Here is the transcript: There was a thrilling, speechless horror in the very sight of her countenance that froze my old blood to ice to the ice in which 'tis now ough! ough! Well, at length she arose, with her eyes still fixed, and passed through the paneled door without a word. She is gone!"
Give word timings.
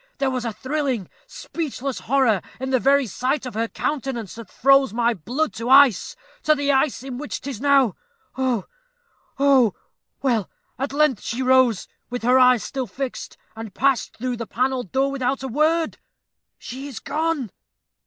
There 0.17 0.31
was 0.31 0.45
a 0.45 0.51
thrilling, 0.51 1.11
speechless 1.27 1.99
horror 1.99 2.41
in 2.59 2.71
the 2.71 2.79
very 2.79 3.05
sight 3.05 3.45
of 3.45 3.53
her 3.53 3.67
countenance 3.67 4.33
that 4.33 4.49
froze 4.49 4.95
my 4.95 5.09
old 5.09 5.25
blood 5.25 5.53
to 5.53 5.69
ice 5.69 6.15
to 6.41 6.55
the 6.55 6.71
ice 6.71 7.03
in 7.03 7.19
which 7.19 7.39
'tis 7.39 7.61
now 7.61 7.95
ough! 8.35 8.65
ough! 9.39 9.75
Well, 10.23 10.49
at 10.79 10.91
length 10.91 11.21
she 11.21 11.43
arose, 11.43 11.87
with 12.09 12.23
her 12.23 12.39
eyes 12.39 12.63
still 12.63 12.87
fixed, 12.87 13.37
and 13.55 13.75
passed 13.75 14.17
through 14.17 14.37
the 14.37 14.47
paneled 14.47 14.91
door 14.91 15.11
without 15.11 15.43
a 15.43 15.47
word. 15.47 15.99
She 16.57 16.87
is 16.87 16.97
gone!" 16.97 17.51